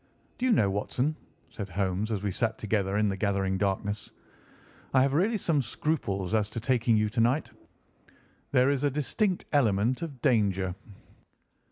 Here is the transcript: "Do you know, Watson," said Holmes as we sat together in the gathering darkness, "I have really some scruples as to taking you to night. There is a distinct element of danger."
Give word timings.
"Do 0.39 0.47
you 0.47 0.51
know, 0.51 0.71
Watson," 0.71 1.15
said 1.51 1.69
Holmes 1.69 2.11
as 2.11 2.23
we 2.23 2.31
sat 2.31 2.57
together 2.57 2.97
in 2.97 3.07
the 3.09 3.15
gathering 3.15 3.59
darkness, 3.59 4.11
"I 4.95 5.01
have 5.03 5.13
really 5.13 5.37
some 5.37 5.61
scruples 5.61 6.33
as 6.33 6.49
to 6.49 6.59
taking 6.59 6.97
you 6.97 7.07
to 7.09 7.21
night. 7.21 7.51
There 8.51 8.71
is 8.71 8.83
a 8.83 8.89
distinct 8.89 9.45
element 9.53 10.01
of 10.01 10.19
danger." 10.23 10.73